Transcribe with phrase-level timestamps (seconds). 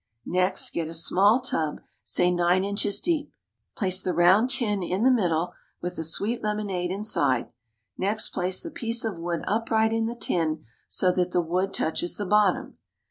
[0.25, 3.31] Next get a small tub, say nine inches deep,
[3.77, 7.51] place the round tin in the middle, with the sweet lemonade inside;
[7.99, 12.17] next place the piece of wood upright in the tin, so that the wood touches
[12.17, 12.79] the bottom.